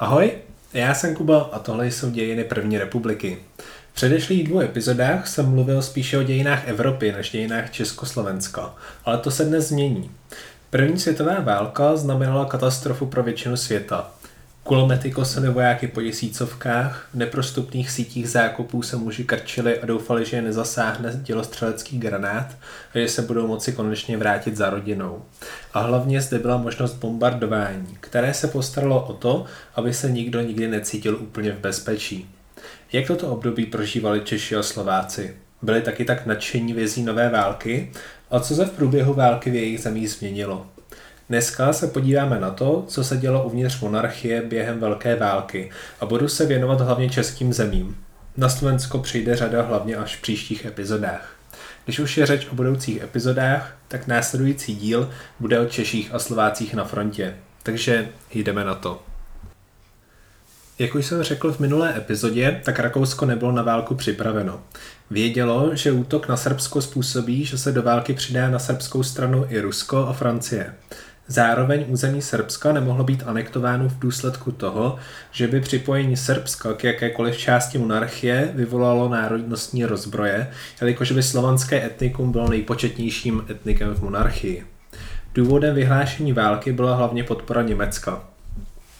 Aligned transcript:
Ahoj, 0.00 0.32
já 0.74 0.94
jsem 0.94 1.14
Kuba 1.14 1.40
a 1.52 1.58
tohle 1.58 1.86
jsou 1.86 2.10
dějiny 2.10 2.44
první 2.44 2.78
republiky. 2.78 3.38
V 3.92 3.94
předešlých 3.94 4.48
dvou 4.48 4.60
epizodách 4.60 5.28
jsem 5.28 5.46
mluvil 5.46 5.82
spíše 5.82 6.18
o 6.18 6.22
dějinách 6.22 6.68
Evropy 6.68 7.12
než 7.12 7.30
dějinách 7.30 7.70
Československa, 7.70 8.74
ale 9.04 9.18
to 9.18 9.30
se 9.30 9.44
dnes 9.44 9.68
změní. 9.68 10.10
První 10.70 10.98
světová 10.98 11.40
válka 11.40 11.96
znamenala 11.96 12.44
katastrofu 12.44 13.06
pro 13.06 13.22
většinu 13.22 13.56
světa. 13.56 14.10
Kulomety 14.68 15.10
kosily 15.10 15.48
vojáky 15.48 15.88
po 15.88 16.02
tisícovkách, 16.02 17.08
v 17.14 17.16
neprostupných 17.16 17.90
sítích 17.90 18.28
zákopů 18.28 18.82
se 18.82 18.96
muži 18.96 19.24
krčili 19.24 19.80
a 19.80 19.86
doufali, 19.86 20.24
že 20.24 20.36
je 20.36 20.42
nezasáhne 20.42 21.12
dělostřelecký 21.22 21.98
granát 21.98 22.46
a 22.94 22.98
že 22.98 23.08
se 23.08 23.22
budou 23.22 23.46
moci 23.46 23.72
konečně 23.72 24.16
vrátit 24.16 24.56
za 24.56 24.70
rodinou. 24.70 25.22
A 25.74 25.80
hlavně 25.80 26.20
zde 26.20 26.38
byla 26.38 26.56
možnost 26.56 26.94
bombardování, 26.94 27.96
které 28.00 28.34
se 28.34 28.48
postaralo 28.48 29.06
o 29.06 29.12
to, 29.12 29.44
aby 29.74 29.94
se 29.94 30.10
nikdo 30.10 30.40
nikdy 30.40 30.68
necítil 30.68 31.16
úplně 31.20 31.52
v 31.52 31.58
bezpečí. 31.58 32.30
Jak 32.92 33.06
toto 33.06 33.28
období 33.28 33.66
prožívali 33.66 34.20
Češi 34.20 34.56
a 34.56 34.62
Slováci? 34.62 35.36
Byli 35.62 35.82
taky 35.82 36.04
tak 36.04 36.26
nadšení 36.26 36.72
vězí 36.72 37.02
nové 37.02 37.28
války? 37.28 37.92
A 38.30 38.40
co 38.40 38.54
se 38.54 38.64
v 38.64 38.70
průběhu 38.70 39.14
války 39.14 39.50
v 39.50 39.54
jejich 39.54 39.80
zemích 39.80 40.10
změnilo? 40.10 40.66
Dneska 41.28 41.72
se 41.72 41.86
podíváme 41.86 42.40
na 42.40 42.50
to, 42.50 42.84
co 42.88 43.04
se 43.04 43.16
dělo 43.16 43.44
uvnitř 43.44 43.80
monarchie 43.80 44.42
během 44.42 44.80
Velké 44.80 45.16
války 45.16 45.70
a 46.00 46.06
budu 46.06 46.28
se 46.28 46.46
věnovat 46.46 46.80
hlavně 46.80 47.10
českým 47.10 47.52
zemím. 47.52 47.96
Na 48.36 48.48
Slovensko 48.48 48.98
přijde 48.98 49.36
řada 49.36 49.62
hlavně 49.62 49.96
až 49.96 50.16
v 50.16 50.22
příštích 50.22 50.64
epizodách. 50.64 51.36
Když 51.84 51.98
už 51.98 52.16
je 52.16 52.26
řeč 52.26 52.48
o 52.52 52.54
budoucích 52.54 53.02
epizodách, 53.02 53.76
tak 53.88 54.06
následující 54.06 54.76
díl 54.76 55.10
bude 55.40 55.60
o 55.60 55.66
Češích 55.66 56.14
a 56.14 56.18
Slovácích 56.18 56.74
na 56.74 56.84
frontě. 56.84 57.34
Takže 57.62 58.08
jdeme 58.34 58.64
na 58.64 58.74
to. 58.74 59.02
Jak 60.78 60.94
už 60.94 61.06
jsem 61.06 61.22
řekl 61.22 61.52
v 61.52 61.60
minulé 61.60 61.96
epizodě, 61.96 62.60
tak 62.64 62.78
Rakousko 62.78 63.26
nebylo 63.26 63.52
na 63.52 63.62
válku 63.62 63.94
připraveno. 63.94 64.60
Vědělo, 65.10 65.70
že 65.72 65.92
útok 65.92 66.28
na 66.28 66.36
Srbsko 66.36 66.82
způsobí, 66.82 67.44
že 67.44 67.58
se 67.58 67.72
do 67.72 67.82
války 67.82 68.14
přidá 68.14 68.50
na 68.50 68.58
srbskou 68.58 69.02
stranu 69.02 69.46
i 69.48 69.60
Rusko 69.60 70.06
a 70.06 70.12
Francie. 70.12 70.74
Zároveň 71.30 71.84
území 71.88 72.22
Srbska 72.22 72.72
nemohlo 72.72 73.04
být 73.04 73.22
anektováno 73.26 73.88
v 73.88 73.98
důsledku 73.98 74.52
toho, 74.52 74.98
že 75.30 75.48
by 75.48 75.60
připojení 75.60 76.16
Srbska 76.16 76.72
k 76.72 76.84
jakékoliv 76.84 77.38
části 77.38 77.78
monarchie 77.78 78.52
vyvolalo 78.54 79.08
národnostní 79.08 79.84
rozbroje, 79.84 80.50
jelikož 80.80 81.12
by 81.12 81.22
slovanské 81.22 81.86
etnikum 81.86 82.32
bylo 82.32 82.48
nejpočetnějším 82.48 83.44
etnikem 83.50 83.94
v 83.94 84.02
monarchii. 84.02 84.66
Důvodem 85.34 85.74
vyhlášení 85.74 86.32
války 86.32 86.72
byla 86.72 86.96
hlavně 86.96 87.24
podpora 87.24 87.62
Německa. 87.62 88.22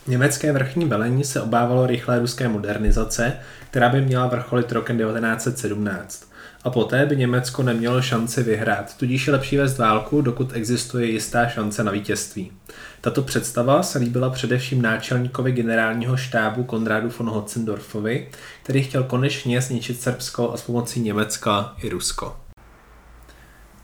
Německé 0.06 0.52
vrchní 0.52 0.84
velení 0.84 1.24
se 1.24 1.40
obávalo 1.40 1.86
rychlé 1.86 2.18
ruské 2.18 2.48
modernizace, 2.48 3.32
která 3.70 3.88
by 3.88 4.00
měla 4.00 4.26
vrcholit 4.26 4.72
rokem 4.72 4.98
1917 4.98 6.28
a 6.64 6.70
poté 6.70 7.06
by 7.06 7.16
Německo 7.16 7.62
nemělo 7.62 8.02
šanci 8.02 8.42
vyhrát, 8.42 8.96
tudíž 8.96 9.26
je 9.26 9.32
lepší 9.32 9.56
vést 9.56 9.78
válku, 9.78 10.20
dokud 10.20 10.52
existuje 10.52 11.06
jistá 11.06 11.48
šance 11.48 11.84
na 11.84 11.92
vítězství. 11.92 12.52
Tato 13.00 13.22
představa 13.22 13.82
se 13.82 13.98
líbila 13.98 14.30
především 14.30 14.82
náčelníkovi 14.82 15.52
generálního 15.52 16.16
štábu 16.16 16.64
Konrádu 16.64 17.10
von 17.18 17.28
Hotzendorfovi, 17.28 18.28
který 18.62 18.82
chtěl 18.82 19.02
konečně 19.02 19.60
zničit 19.60 20.00
Srbsko 20.00 20.52
a 20.52 20.56
s 20.56 20.62
pomocí 20.62 21.00
Německa 21.00 21.74
i 21.82 21.88
Rusko. 21.88 22.36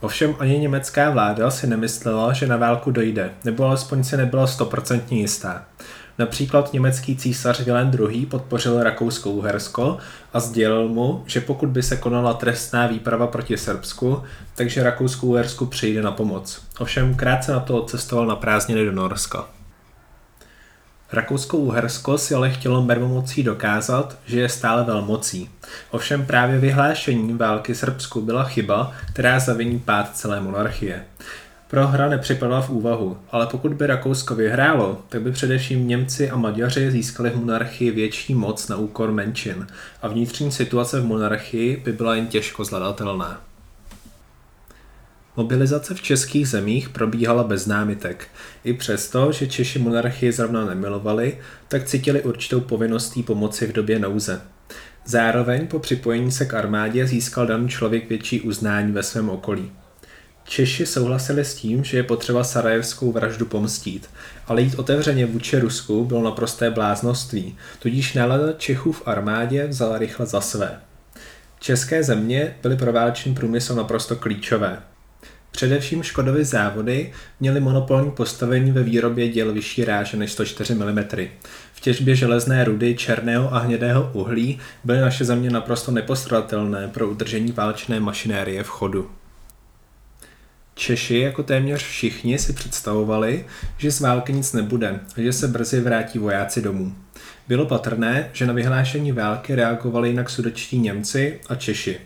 Ovšem 0.01 0.37
ani 0.39 0.59
německá 0.59 1.11
vláda 1.11 1.51
si 1.51 1.67
nemyslela, 1.67 2.33
že 2.33 2.47
na 2.47 2.57
válku 2.57 2.91
dojde, 2.91 3.31
nebo 3.45 3.65
alespoň 3.65 4.05
si 4.05 4.17
nebyla 4.17 4.47
stoprocentně 4.47 5.21
jistá. 5.21 5.67
Například 6.19 6.73
německý 6.73 7.17
císař 7.17 7.61
Vilém 7.61 7.93
II. 7.99 8.27
podpořil 8.27 8.83
Rakousko-Uhersko 8.83 9.99
a 10.33 10.41
sdělil 10.41 10.89
mu, 10.89 11.23
že 11.27 11.41
pokud 11.41 11.69
by 11.69 11.83
se 11.83 11.97
konala 11.97 12.35
trestná 12.35 12.87
výprava 12.87 13.27
proti 13.27 13.57
Srbsku, 13.57 14.23
takže 14.55 14.83
Rakousko-Uhersku 14.83 15.67
přijde 15.67 16.03
na 16.03 16.13
pomoc. 16.13 16.63
Ovšem 16.79 17.15
krátce 17.15 17.53
na 17.53 17.61
to 17.61 17.83
odcestoval 17.83 18.27
na 18.27 18.37
prázdniny 18.37 18.85
do 18.85 18.93
Norska. 18.93 19.47
Rakousko-Uhersko 21.13 22.19
si 22.19 22.35
ale 22.35 22.51
chtělo 22.51 22.83
mermomocí 22.83 23.43
dokázat, 23.43 24.19
že 24.27 24.41
je 24.41 24.49
stále 24.49 24.85
velmocí. 24.85 25.51
Ovšem 25.91 26.27
právě 26.27 26.59
vyhlášení 26.59 27.33
války 27.33 27.75
Srbsku 27.75 28.21
byla 28.21 28.45
chyba, 28.45 28.93
která 29.13 29.39
zaviní 29.39 29.79
pád 29.79 30.17
celé 30.17 30.41
monarchie. 30.41 31.05
Prohra 31.75 32.09
nepřipadla 32.09 32.61
v 32.61 32.71
úvahu, 32.71 33.19
ale 33.31 33.47
pokud 33.47 33.75
by 33.75 33.87
Rakousko 33.87 34.35
vyhrálo, 34.35 35.03
tak 35.09 35.23
by 35.23 35.33
především 35.33 35.89
Němci 35.89 36.31
a 36.31 36.37
Maďaři 36.37 36.91
získali 36.91 37.31
v 37.31 37.37
monarchii 37.37 37.91
větší 37.91 38.35
moc 38.35 38.69
na 38.69 38.77
úkor 38.77 39.13
menšin 39.13 39.67
a 40.03 40.09
vnitřní 40.09 40.53
situace 40.53 41.01
v 41.01 41.05
monarchii 41.05 41.77
by 41.85 41.93
byla 41.93 42.15
jen 42.15 42.27
těžko 42.27 42.65
zvladatelná. 42.65 43.41
Mobilizace 45.37 45.95
v 45.95 46.03
českých 46.03 46.49
zemích 46.49 46.89
probíhala 46.89 47.45
bez 47.45 47.67
námitek. 47.67 48.29
I 48.65 48.73
přesto, 48.73 49.33
že 49.33 49.47
Češi 49.47 49.79
monarchii 49.79 50.33
zrovna 50.33 50.65
nemilovali, 50.65 51.39
tak 51.69 51.85
cítili 51.85 52.23
určitou 52.23 52.61
povinností 52.61 53.23
pomoci 53.23 53.67
v 53.67 53.73
době 53.73 53.99
nouze. 53.99 54.41
Zároveň 55.05 55.67
po 55.67 55.79
připojení 55.79 56.33
se 56.33 56.47
k 56.47 56.55
armádě 56.55 57.07
získal 57.07 57.47
daný 57.47 57.69
člověk 57.69 58.09
větší 58.09 58.41
uznání 58.41 58.93
ve 58.93 59.03
svém 59.03 59.31
okolí. 59.31 59.73
Češi 60.45 60.87
souhlasili 60.87 61.45
s 61.45 61.55
tím, 61.55 61.85
že 61.85 61.97
je 61.97 62.03
potřeba 62.03 62.45
sarajevskou 62.45 63.13
vraždu 63.13 63.47
pomstít, 63.47 64.11
ale 64.47 64.63
jít 64.63 64.75
otevřeně 64.75 65.27
vůči 65.27 65.59
Rusku 65.59 66.05
bylo 66.05 66.23
naprosté 66.23 66.71
bláznoství, 66.71 67.57
tudíž 67.79 68.15
nálada 68.15 68.53
Čechů 68.53 68.93
v 68.93 69.03
armádě 69.07 69.67
vzala 69.67 69.99
rychle 69.99 70.27
za 70.27 70.41
své. 70.41 70.81
České 71.61 72.03
země 72.03 72.57
byly 72.63 72.77
pro 72.77 72.93
válečný 72.93 73.35
průmysl 73.35 73.75
naprosto 73.75 74.17
klíčové. 74.17 74.83
Především 75.51 76.03
Škodovy 76.03 76.45
závody 76.45 77.13
měly 77.41 77.61
monopolní 77.61 78.11
postavení 78.11 78.73
ve 78.73 78.83
výrobě 78.83 79.29
děl 79.29 79.53
vyšší 79.53 79.85
ráže 79.85 80.17
než 80.17 80.33
104 80.33 80.75
mm. 80.75 81.05
V 81.73 81.81
těžbě 81.81 82.17
železné 82.17 82.65
rudy, 82.65 82.95
černého 82.95 83.55
a 83.55 83.59
hnědého 83.59 84.11
uhlí 84.13 84.59
byly 84.85 85.01
naše 85.01 85.25
země 85.25 85.51
naprosto 85.51 85.93
nepostradatelné 85.93 86.89
pro 86.89 87.09
udržení 87.09 87.53
válečné 87.53 88.01
mašinérie 88.01 88.63
v 88.63 88.69
chodu. 88.69 89.11
Češi, 90.75 91.19
jako 91.19 91.43
téměř 91.43 91.83
všichni, 91.83 92.39
si 92.39 92.53
představovali, 92.53 93.45
že 93.79 93.91
z 93.91 94.01
války 94.01 94.33
nic 94.33 94.53
nebude 94.53 95.01
a 95.17 95.21
že 95.21 95.33
se 95.33 95.49
brzy 95.49 95.81
vrátí 95.81 96.19
vojáci 96.19 96.63
domů. 96.63 96.95
Bylo 97.49 97.67
patrné, 97.67 98.31
že 98.33 98.47
na 98.47 98.53
vyhlášení 98.53 99.13
války 99.13 99.55
reagovali 99.55 100.09
jinak 100.09 100.31
sudečtí 100.31 100.79
Němci 100.79 101.41
a 101.49 101.55
Češi. 101.55 102.01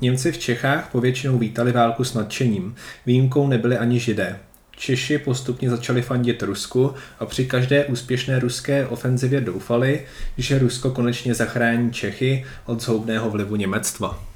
Němci 0.00 0.32
v 0.32 0.38
Čechách 0.38 0.88
povětšinou 0.92 1.38
vítali 1.38 1.72
válku 1.72 2.04
s 2.04 2.14
nadšením, 2.14 2.74
výjimkou 3.06 3.46
nebyli 3.48 3.78
ani 3.78 4.00
židé. 4.00 4.38
Češi 4.76 5.18
postupně 5.18 5.70
začali 5.70 6.02
fandit 6.02 6.42
Rusku 6.42 6.94
a 7.18 7.26
při 7.26 7.46
každé 7.46 7.84
úspěšné 7.84 8.38
ruské 8.38 8.86
ofenzivě 8.86 9.40
doufali, 9.40 10.02
že 10.38 10.58
Rusko 10.58 10.90
konečně 10.90 11.34
zachrání 11.34 11.92
Čechy 11.92 12.44
od 12.66 12.82
zhoubného 12.82 13.30
vlivu 13.30 13.56
Němectva. 13.56 14.33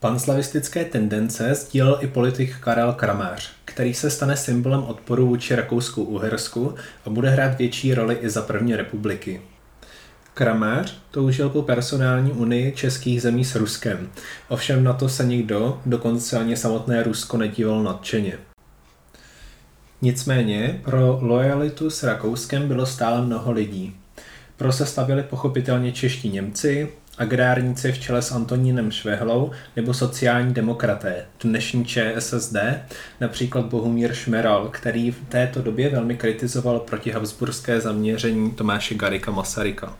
Panslavistické 0.00 0.84
tendence 0.84 1.54
sdílel 1.54 1.98
i 2.00 2.06
politik 2.06 2.56
Karel 2.60 2.92
Kramář, 2.92 3.50
který 3.64 3.94
se 3.94 4.10
stane 4.10 4.36
symbolem 4.36 4.82
odporu 4.82 5.26
vůči 5.26 5.54
Rakousku-Uhersku 5.54 6.74
a 7.06 7.10
bude 7.10 7.30
hrát 7.30 7.58
větší 7.58 7.94
roli 7.94 8.18
i 8.20 8.30
za 8.30 8.42
první 8.42 8.76
republiky. 8.76 9.42
Kramář 10.34 10.98
toužil 11.10 11.48
po 11.48 11.62
personální 11.62 12.32
unii 12.32 12.72
českých 12.72 13.22
zemí 13.22 13.44
s 13.44 13.54
Ruskem, 13.54 14.10
ovšem 14.48 14.84
na 14.84 14.92
to 14.92 15.08
se 15.08 15.24
nikdo, 15.24 15.80
dokonce 15.86 16.38
ani 16.38 16.56
samotné 16.56 17.02
Rusko, 17.02 17.36
nedíval 17.36 17.82
nadšeně. 17.82 18.38
Nicméně 20.02 20.80
pro 20.84 21.18
lojalitu 21.22 21.90
s 21.90 22.02
Rakouskem 22.02 22.68
bylo 22.68 22.86
stále 22.86 23.26
mnoho 23.26 23.52
lidí. 23.52 23.96
Pro 24.56 24.72
se 24.72 24.86
stavili 24.86 25.22
pochopitelně 25.22 25.92
čeští 25.92 26.28
Němci, 26.28 26.88
agrárníci 27.18 27.92
v 27.92 27.98
čele 27.98 28.22
s 28.22 28.32
Antonínem 28.32 28.90
Švehlou 28.90 29.50
nebo 29.76 29.94
sociální 29.94 30.54
demokraté, 30.54 31.24
dnešní 31.42 31.84
ČSSD, 31.84 32.56
například 33.20 33.66
Bohumír 33.66 34.14
Šmeral, 34.14 34.68
který 34.68 35.10
v 35.10 35.20
této 35.28 35.62
době 35.62 35.88
velmi 35.88 36.16
kritizoval 36.16 36.80
protihabsburské 36.80 37.80
zaměření 37.80 38.50
Tomáše 38.50 38.94
Garika 38.94 39.30
Masaryka. 39.30 39.96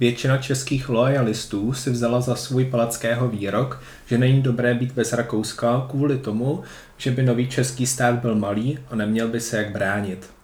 Většina 0.00 0.38
českých 0.38 0.88
lojalistů 0.88 1.72
si 1.72 1.90
vzala 1.90 2.20
za 2.20 2.36
svůj 2.36 2.64
palackého 2.64 3.28
výrok, 3.28 3.82
že 4.06 4.18
není 4.18 4.42
dobré 4.42 4.74
být 4.74 4.92
bez 4.92 5.12
Rakouska 5.12 5.86
kvůli 5.90 6.18
tomu, 6.18 6.62
že 6.96 7.10
by 7.10 7.22
nový 7.22 7.48
český 7.48 7.86
stát 7.86 8.14
byl 8.14 8.34
malý 8.34 8.78
a 8.90 8.96
neměl 8.96 9.28
by 9.28 9.40
se 9.40 9.56
jak 9.56 9.72
bránit. 9.72 10.37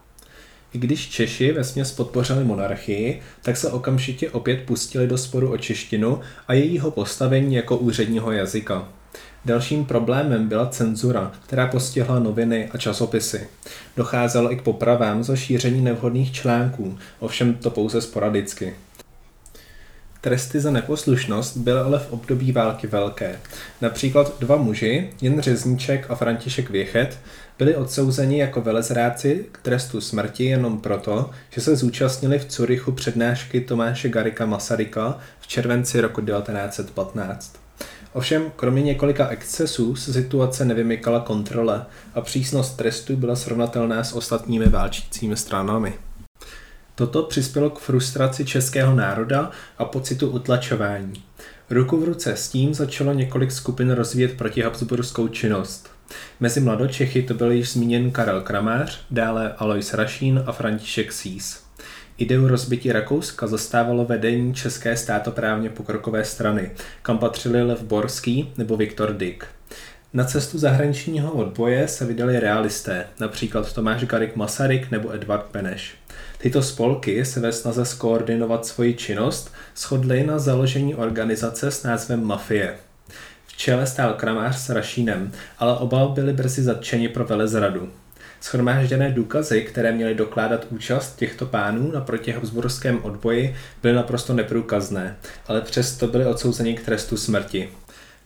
I 0.74 0.78
když 0.78 1.08
Češi 1.08 1.52
ve 1.52 1.64
směs 1.64 1.92
podpořili 1.92 2.44
monarchii, 2.44 3.20
tak 3.42 3.56
se 3.56 3.70
okamžitě 3.70 4.30
opět 4.30 4.60
pustili 4.66 5.06
do 5.06 5.18
sporu 5.18 5.52
o 5.52 5.58
češtinu 5.58 6.20
a 6.48 6.54
jejího 6.54 6.90
postavení 6.90 7.54
jako 7.54 7.76
úředního 7.76 8.32
jazyka. 8.32 8.88
Dalším 9.44 9.84
problémem 9.84 10.48
byla 10.48 10.66
cenzura, 10.66 11.32
která 11.46 11.66
postihla 11.66 12.18
noviny 12.18 12.68
a 12.72 12.78
časopisy. 12.78 13.48
Docházelo 13.96 14.52
i 14.52 14.56
k 14.56 14.62
popravám 14.62 15.24
za 15.24 15.36
šíření 15.36 15.80
nevhodných 15.80 16.32
článků, 16.32 16.98
ovšem 17.18 17.54
to 17.54 17.70
pouze 17.70 18.00
sporadicky. 18.00 18.74
Tresty 20.20 20.60
za 20.60 20.70
neposlušnost 20.70 21.56
byly 21.56 21.80
ale 21.80 21.98
v 21.98 22.12
období 22.12 22.52
války 22.52 22.86
velké. 22.86 23.40
Například 23.80 24.40
dva 24.40 24.56
muži, 24.56 25.10
Jen 25.20 25.40
Řezníček 25.40 26.10
a 26.10 26.14
František 26.14 26.70
Věchet, 26.70 27.18
byli 27.58 27.76
odsouzeni 27.76 28.38
jako 28.38 28.60
velezráci 28.60 29.46
k 29.52 29.58
trestu 29.58 30.00
smrti 30.00 30.44
jenom 30.44 30.80
proto, 30.80 31.30
že 31.50 31.60
se 31.60 31.76
zúčastnili 31.76 32.38
v 32.38 32.44
Curychu 32.44 32.92
přednášky 32.92 33.60
Tomáše 33.60 34.08
Garika 34.08 34.46
Masaryka 34.46 35.18
v 35.40 35.46
červenci 35.46 36.00
roku 36.00 36.20
1915. 36.20 37.56
Ovšem, 38.12 38.52
kromě 38.56 38.82
několika 38.82 39.28
excesů 39.28 39.96
se 39.96 40.12
situace 40.12 40.64
nevymykala 40.64 41.20
kontrole 41.20 41.86
a 42.14 42.20
přísnost 42.20 42.76
trestu 42.76 43.16
byla 43.16 43.36
srovnatelná 43.36 44.04
s 44.04 44.12
ostatními 44.12 44.66
válčícími 44.66 45.36
stranami. 45.36 45.94
Toto 46.94 47.22
přispělo 47.22 47.70
k 47.70 47.78
frustraci 47.78 48.44
českého 48.44 48.94
národa 48.94 49.50
a 49.78 49.84
pocitu 49.84 50.30
utlačování. 50.30 51.22
Ruku 51.70 52.00
v 52.00 52.04
ruce 52.04 52.36
s 52.36 52.48
tím 52.48 52.74
začalo 52.74 53.12
několik 53.12 53.52
skupin 53.52 53.90
rozvíjet 53.90 54.36
protihabsburskou 54.36 55.28
činnost. 55.28 55.93
Mezi 56.40 56.60
mladočechy 56.60 57.22
to 57.22 57.34
byl 57.34 57.52
již 57.52 57.72
zmíněn 57.72 58.10
Karel 58.10 58.40
Kramář, 58.40 59.00
dále 59.10 59.54
Alois 59.58 59.94
Rašín 59.94 60.42
a 60.46 60.52
František 60.52 61.12
Sís. 61.12 61.64
Ideu 62.18 62.48
rozbití 62.48 62.92
Rakouska 62.92 63.46
zastávalo 63.46 64.04
vedení 64.04 64.54
České 64.54 64.96
státoprávně 64.96 65.70
pokrokové 65.70 66.24
strany, 66.24 66.70
kam 67.02 67.18
patřili 67.18 67.62
Lev 67.62 67.82
Borský 67.82 68.52
nebo 68.56 68.76
Viktor 68.76 69.12
Dyk. 69.12 69.46
Na 70.12 70.24
cestu 70.24 70.58
zahraničního 70.58 71.32
odboje 71.32 71.88
se 71.88 72.04
vydali 72.04 72.40
realisté, 72.40 73.06
například 73.20 73.72
Tomáš 73.72 74.04
Garik 74.04 74.36
Masaryk 74.36 74.90
nebo 74.90 75.14
Edvard 75.14 75.46
Beneš. 75.52 75.94
Tyto 76.38 76.62
spolky 76.62 77.24
se 77.24 77.40
ve 77.40 77.52
snaze 77.52 77.84
skoordinovat 77.84 78.66
svoji 78.66 78.94
činnost 78.94 79.52
shodly 79.76 80.26
na 80.26 80.38
založení 80.38 80.94
organizace 80.94 81.70
s 81.70 81.82
názvem 81.82 82.24
Mafie. 82.24 82.74
V 83.54 83.56
čele 83.56 83.86
stál 83.86 84.14
kramář 84.14 84.56
s 84.56 84.70
Rašínem, 84.70 85.32
ale 85.58 85.76
oba 85.76 86.08
byli 86.08 86.32
brzy 86.32 86.62
zatčeni 86.62 87.08
pro 87.08 87.24
velezradu. 87.24 87.88
Schromážděné 88.40 89.10
důkazy, 89.10 89.62
které 89.62 89.92
měly 89.92 90.14
dokládat 90.14 90.66
účast 90.70 91.16
těchto 91.16 91.46
pánů 91.46 91.92
na 91.92 92.00
protihabsburském 92.00 93.04
odboji, 93.04 93.56
byly 93.82 93.94
naprosto 93.94 94.34
neprůkazné, 94.34 95.16
ale 95.46 95.60
přesto 95.60 96.06
byli 96.06 96.26
odsouzeni 96.26 96.74
k 96.74 96.84
trestu 96.84 97.16
smrti. 97.16 97.68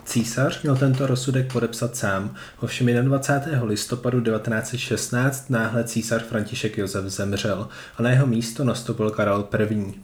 Císař 0.05 0.63
měl 0.63 0.77
tento 0.77 1.07
rozsudek 1.07 1.53
podepsat 1.53 1.97
sám, 1.97 2.35
ovšem 2.61 3.05
21. 3.05 3.65
listopadu 3.65 4.21
1916 4.21 5.51
náhle 5.51 5.85
císař 5.85 6.23
František 6.23 6.79
Josef 6.79 7.05
zemřel 7.05 7.69
a 7.97 8.03
na 8.03 8.11
jeho 8.11 8.27
místo 8.27 8.65
nastoupil 8.65 9.11
Karel 9.11 9.49
I. 9.71 9.95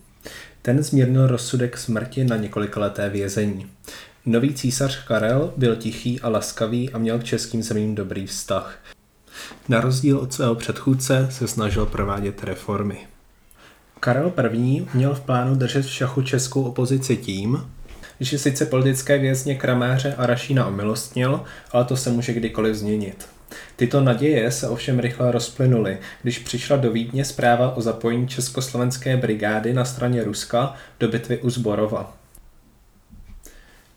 Ten 0.62 0.82
zmírnil 0.82 1.26
rozsudek 1.26 1.78
smrti 1.78 2.24
na 2.24 2.36
několikaleté 2.36 3.08
vězení. 3.08 3.66
Nový 4.26 4.54
císař 4.54 5.04
Karel 5.04 5.52
byl 5.56 5.76
tichý 5.76 6.20
a 6.20 6.28
laskavý 6.28 6.90
a 6.90 6.98
měl 6.98 7.18
k 7.18 7.24
českým 7.24 7.62
zemím 7.62 7.94
dobrý 7.94 8.26
vztah. 8.26 8.78
Na 9.68 9.80
rozdíl 9.80 10.18
od 10.18 10.32
svého 10.32 10.54
předchůdce 10.54 11.28
se 11.30 11.48
snažil 11.48 11.86
provádět 11.86 12.44
reformy. 12.44 13.06
Karel 14.00 14.32
I. 14.52 14.86
měl 14.94 15.14
v 15.14 15.20
plánu 15.20 15.54
držet 15.54 15.84
v 15.84 15.90
šachu 15.90 16.22
českou 16.22 16.62
opozici 16.62 17.16
tím, 17.16 17.70
že 18.20 18.38
sice 18.38 18.66
politické 18.66 19.18
vězně 19.18 19.54
Kramáře 19.54 20.14
a 20.14 20.26
Rašína 20.26 20.66
omilostnil, 20.66 21.44
ale 21.70 21.84
to 21.84 21.96
se 21.96 22.10
může 22.10 22.32
kdykoliv 22.32 22.76
změnit. 22.76 23.28
Tyto 23.76 24.00
naděje 24.00 24.50
se 24.50 24.68
ovšem 24.68 24.98
rychle 24.98 25.32
rozplynuly, 25.32 25.98
když 26.22 26.38
přišla 26.38 26.76
do 26.76 26.92
Vídně 26.92 27.24
zpráva 27.24 27.76
o 27.76 27.80
zapojení 27.80 28.28
československé 28.28 29.16
brigády 29.16 29.74
na 29.74 29.84
straně 29.84 30.24
Ruska 30.24 30.74
do 31.00 31.08
bitvy 31.08 31.38
u 31.38 31.50
Zborova. 31.50 32.23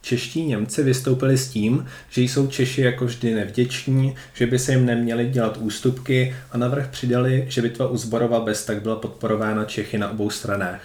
Čeští 0.07 0.45
Němci 0.45 0.83
vystoupili 0.83 1.37
s 1.37 1.49
tím, 1.49 1.85
že 2.09 2.21
jsou 2.21 2.47
Češi 2.47 2.81
jako 2.81 3.05
vždy 3.05 3.35
nevděční, 3.35 4.15
že 4.33 4.47
by 4.47 4.59
se 4.59 4.71
jim 4.71 4.85
neměli 4.85 5.25
dělat 5.25 5.57
ústupky 5.57 6.35
a 6.51 6.57
navrh 6.57 6.87
přidali, 6.87 7.45
že 7.47 7.61
bitva 7.61 7.87
u 7.87 7.97
Zborova 7.97 8.39
bez 8.39 8.65
tak 8.65 8.81
byla 8.81 8.95
podporována 8.95 9.65
Čechy 9.65 9.97
na 9.97 10.11
obou 10.11 10.29
stranách. 10.29 10.81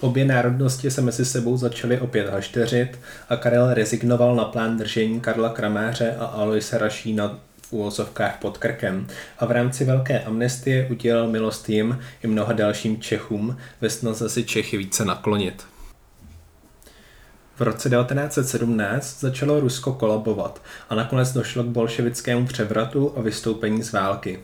Obě 0.00 0.24
národnosti 0.24 0.90
se 0.90 1.02
mezi 1.02 1.24
sebou 1.24 1.56
začaly 1.56 2.00
opět 2.00 2.28
hašteřit 2.28 2.98
a 3.28 3.36
Karel 3.36 3.74
rezignoval 3.74 4.36
na 4.36 4.44
plán 4.44 4.76
držení 4.76 5.20
Karla 5.20 5.48
Kramáře 5.48 6.14
a 6.18 6.24
Aloise 6.24 6.78
Rašína 6.78 7.38
v 7.62 7.72
úvozovkách 7.72 8.38
pod 8.40 8.58
krkem 8.58 9.06
a 9.38 9.46
v 9.46 9.50
rámci 9.50 9.84
velké 9.84 10.20
amnestie 10.20 10.86
udělal 10.90 11.28
milost 11.28 11.68
jim 11.68 11.98
i 12.24 12.26
mnoha 12.26 12.52
dalším 12.52 13.00
Čechům 13.00 13.56
ve 13.80 13.90
snaze 13.90 14.28
si 14.28 14.44
Čechy 14.44 14.76
více 14.76 15.04
naklonit. 15.04 15.75
V 17.58 17.60
roce 17.60 17.90
1917 17.90 19.20
začalo 19.20 19.60
Rusko 19.60 19.92
kolabovat 19.92 20.62
a 20.88 20.94
nakonec 20.94 21.32
došlo 21.32 21.62
k 21.62 21.66
bolševickému 21.66 22.46
převratu 22.46 23.12
a 23.16 23.20
vystoupení 23.20 23.82
z 23.82 23.92
války. 23.92 24.40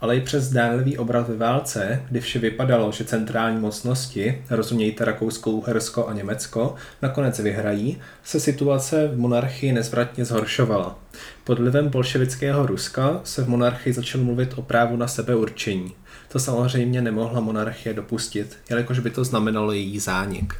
Ale 0.00 0.16
i 0.16 0.20
přes 0.20 0.44
zdánlivý 0.44 0.98
obrat 0.98 1.28
ve 1.28 1.36
válce, 1.36 2.02
kdy 2.10 2.20
vše 2.20 2.38
vypadalo, 2.38 2.92
že 2.92 3.04
centrální 3.04 3.60
mocnosti, 3.60 4.42
rozumějte 4.50 5.04
Rakousko, 5.04 5.50
Uhersko 5.50 6.06
a 6.06 6.12
Německo, 6.12 6.74
nakonec 7.02 7.38
vyhrají, 7.38 8.00
se 8.24 8.40
situace 8.40 9.08
v 9.08 9.18
monarchii 9.18 9.72
nezvratně 9.72 10.24
zhoršovala. 10.24 10.98
Pod 11.44 11.58
vlivem 11.58 11.88
bolševického 11.88 12.66
Ruska 12.66 13.20
se 13.24 13.44
v 13.44 13.48
monarchii 13.48 13.92
začal 13.92 14.20
mluvit 14.20 14.52
o 14.56 14.62
právu 14.62 14.96
na 14.96 15.08
sebeurčení. 15.08 15.92
To 16.28 16.38
samozřejmě 16.38 17.02
nemohla 17.02 17.40
monarchie 17.40 17.94
dopustit, 17.94 18.56
jelikož 18.70 18.98
by 18.98 19.10
to 19.10 19.24
znamenalo 19.24 19.72
její 19.72 19.98
zánik. 19.98 20.54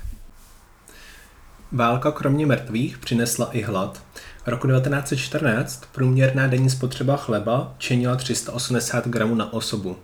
Válka 1.75 2.13
kromě 2.13 2.47
mrtvých 2.47 2.99
přinesla 2.99 3.49
i 3.53 3.63
hlad. 3.63 4.03
Roku 4.47 4.67
1914 4.67 5.85
průměrná 5.93 6.47
denní 6.47 6.71
spotřeba 6.71 7.17
chleba 7.17 7.75
činila 7.79 8.17
380 8.17 9.09
gramů 9.09 9.35
na 9.35 9.53
osobu. 9.53 9.97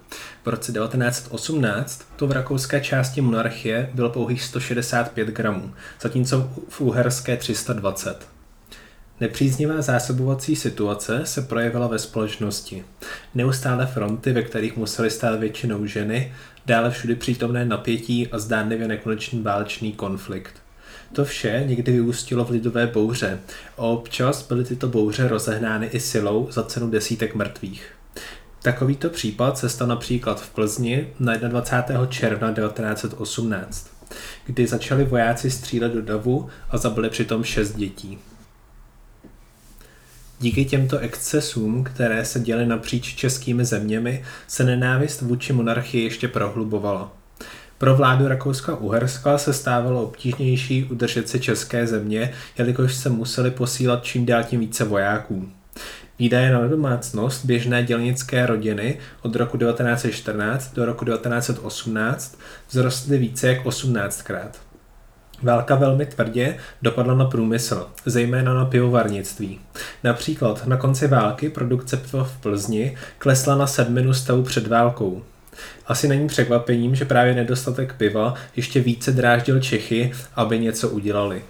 V 0.44 0.48
roce 0.48 0.72
1918 0.72 2.04
to 2.16 2.26
v 2.26 2.32
rakouské 2.32 2.80
části 2.80 3.20
monarchie 3.20 3.90
bylo 3.94 4.10
pouhých 4.10 4.42
165 4.42 5.28
gramů, 5.28 5.72
zatímco 6.00 6.50
v 6.68 6.80
uherské 6.80 7.36
320. 7.36 8.28
Nepříznivá 9.20 9.82
zásobovací 9.82 10.56
situace 10.56 11.20
se 11.24 11.42
projevila 11.42 11.86
ve 11.86 11.98
společnosti. 11.98 12.84
Neustále 13.34 13.86
fronty, 13.86 14.32
ve 14.32 14.42
kterých 14.42 14.76
museli 14.76 15.10
stát 15.10 15.40
většinou 15.40 15.86
ženy, 15.86 16.34
dále 16.66 16.90
všudy 16.90 17.14
přítomné 17.14 17.64
napětí 17.64 18.28
a 18.28 18.38
zdánlivě 18.38 18.88
nekonečný 18.88 19.42
válečný 19.42 19.92
konflikt. 19.92 20.69
To 21.12 21.24
vše 21.24 21.64
někdy 21.66 21.92
vyústilo 21.92 22.44
v 22.44 22.50
lidové 22.50 22.86
bouře 22.86 23.38
občas 23.76 24.48
byly 24.48 24.64
tyto 24.64 24.88
bouře 24.88 25.28
rozehnány 25.28 25.86
i 25.86 26.00
silou 26.00 26.48
za 26.50 26.62
cenu 26.62 26.90
desítek 26.90 27.34
mrtvých. 27.34 27.92
Takovýto 28.62 29.08
případ 29.08 29.58
se 29.58 29.68
stal 29.68 29.88
například 29.88 30.40
v 30.40 30.50
Plzni 30.50 31.08
na 31.20 31.36
21. 31.36 32.06
června 32.06 32.52
1918, 32.52 33.90
kdy 34.46 34.66
začali 34.66 35.04
vojáci 35.04 35.50
střílet 35.50 35.92
do 35.92 36.02
davu 36.02 36.48
a 36.70 36.78
zabili 36.78 37.10
přitom 37.10 37.44
šest 37.44 37.76
dětí. 37.76 38.18
Díky 40.40 40.64
těmto 40.64 40.98
excesům, 40.98 41.84
které 41.84 42.24
se 42.24 42.40
děly 42.40 42.66
napříč 42.66 43.14
českými 43.14 43.64
zeměmi, 43.64 44.24
se 44.46 44.64
nenávist 44.64 45.22
vůči 45.22 45.52
monarchii 45.52 46.04
ještě 46.04 46.28
prohlubovala. 46.28 47.19
Pro 47.80 47.96
vládu 47.96 48.28
Rakouska-Uherska 48.28 49.38
se 49.38 49.52
stávalo 49.52 50.02
obtížnější 50.02 50.84
udržet 50.84 51.28
se 51.28 51.38
české 51.38 51.86
země, 51.86 52.32
jelikož 52.58 52.94
se 52.94 53.08
museli 53.08 53.50
posílat 53.50 54.04
čím 54.04 54.26
dál 54.26 54.44
tím 54.44 54.60
více 54.60 54.84
vojáků. 54.84 55.48
Výdaje 56.18 56.52
na 56.52 56.66
domácnost 56.66 57.44
běžné 57.44 57.82
dělnické 57.82 58.46
rodiny 58.46 58.98
od 59.22 59.36
roku 59.36 59.58
1914 59.58 60.74
do 60.74 60.84
roku 60.84 61.04
1918 61.04 62.38
vzrostly 62.66 63.18
více 63.18 63.48
jak 63.48 63.64
18krát. 63.64 64.50
Válka 65.42 65.74
velmi 65.74 66.06
tvrdě 66.06 66.56
dopadla 66.82 67.14
na 67.14 67.24
průmysl, 67.24 67.88
zejména 68.06 68.54
na 68.54 68.64
pivovarnictví. 68.64 69.60
Například 70.04 70.66
na 70.66 70.76
konci 70.76 71.06
války 71.06 71.48
produkce 71.48 71.96
piva 71.96 72.24
v 72.24 72.36
Plzni 72.40 72.96
klesla 73.18 73.56
na 73.56 73.66
sedminu 73.66 74.14
stavu 74.14 74.42
před 74.42 74.66
válkou. 74.66 75.22
Asi 75.86 76.08
není 76.08 76.28
překvapením, 76.28 76.94
že 76.94 77.04
právě 77.04 77.34
nedostatek 77.34 77.94
piva 77.94 78.34
ještě 78.56 78.80
více 78.80 79.12
dráždil 79.12 79.60
Čechy, 79.60 80.12
aby 80.34 80.58
něco 80.58 80.88
udělali. 80.88 81.42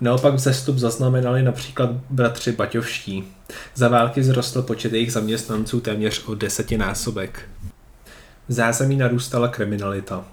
Naopak 0.00 0.34
vzestup 0.34 0.78
zaznamenali 0.78 1.42
například 1.42 1.90
bratři 1.90 2.52
Baťovští. 2.52 3.24
Za 3.74 3.88
války 3.88 4.22
zrostl 4.22 4.62
počet 4.62 4.92
jejich 4.92 5.12
zaměstnanců 5.12 5.80
téměř 5.80 6.24
o 6.26 6.34
desetinásobek. 6.34 7.48
V 8.48 8.52
zázemí 8.52 8.96
narůstala 8.96 9.48
kriminalita. 9.48 10.24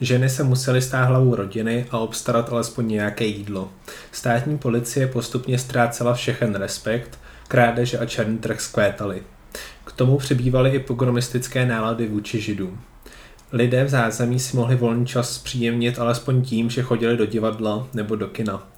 Ženy 0.00 0.28
se 0.28 0.42
musely 0.42 0.82
stát 0.82 1.04
hlavou 1.04 1.34
rodiny 1.34 1.86
a 1.90 1.98
obstarat 1.98 2.52
alespoň 2.52 2.88
nějaké 2.88 3.24
jídlo. 3.24 3.70
Státní 4.12 4.58
policie 4.58 5.06
postupně 5.06 5.58
ztrácela 5.58 6.14
všechen 6.14 6.54
respekt, 6.54 7.18
krádeže 7.48 7.98
a 7.98 8.06
černý 8.06 8.38
trh 8.38 8.60
zkvétaly. 8.60 9.22
Tomu 10.00 10.18
přibývaly 10.18 10.70
i 10.70 10.78
pogromistické 10.78 11.66
nálady 11.66 12.08
vůči 12.08 12.40
židům. 12.40 12.80
Lidé 13.52 13.84
v 13.84 13.88
zázemí 13.88 14.40
si 14.40 14.56
mohli 14.56 14.76
volný 14.76 15.06
čas 15.06 15.38
příjemnit 15.38 15.98
alespoň 15.98 16.42
tím, 16.42 16.70
že 16.70 16.82
chodili 16.82 17.16
do 17.16 17.26
divadla 17.26 17.88
nebo 17.94 18.16
do 18.16 18.26
kina. 18.26 18.68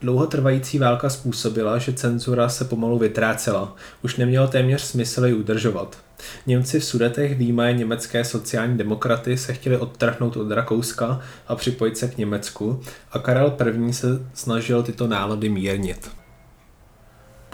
Dlouhotrvající 0.00 0.78
válka 0.78 1.10
způsobila, 1.10 1.78
že 1.78 1.92
cenzura 1.92 2.48
se 2.48 2.64
pomalu 2.64 2.98
vytrácela. 2.98 3.76
Už 4.02 4.16
nemělo 4.16 4.48
téměř 4.48 4.80
smysl 4.82 5.26
ji 5.26 5.34
udržovat. 5.34 5.98
Němci 6.46 6.80
v 6.80 6.84
Sudetech 6.84 7.38
výjímaje 7.38 7.72
německé 7.72 8.24
sociální 8.24 8.78
demokraty 8.78 9.38
se 9.38 9.52
chtěli 9.52 9.78
odtrhnout 9.78 10.36
od 10.36 10.50
Rakouska 10.50 11.20
a 11.48 11.56
připojit 11.56 11.98
se 11.98 12.08
k 12.08 12.18
Německu 12.18 12.80
a 13.12 13.18
Karel 13.18 13.56
I. 13.88 13.92
se 13.92 14.06
snažil 14.34 14.82
tyto 14.82 15.06
nálady 15.06 15.48
mírnit. 15.48 16.21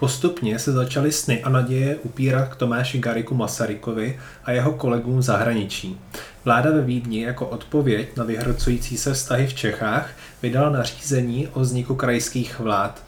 Postupně 0.01 0.59
se 0.59 0.73
začaly 0.73 1.13
sny 1.13 1.43
a 1.43 1.49
naděje 1.49 1.97
upírat 1.97 2.49
k 2.49 2.57
Tomáši 2.57 2.99
Gariku 2.99 3.35
Masarykovi 3.35 4.21
a 4.45 4.53
jeho 4.53 4.73
kolegům 4.73 5.19
v 5.19 5.23
zahraničí. 5.23 6.01
Vláda 6.45 6.71
ve 6.71 6.83
Vídni 6.83 7.23
jako 7.23 7.47
odpověď 7.47 8.17
na 8.17 8.25
vyhrocující 8.25 8.99
se 8.99 9.15
vztahy 9.15 9.47
v 9.47 9.55
Čechách 9.55 10.11
vydala 10.43 10.71
nařízení 10.71 11.49
o 11.49 11.61
vzniku 11.61 11.95
krajských 11.95 12.59
vlád. 12.59 13.03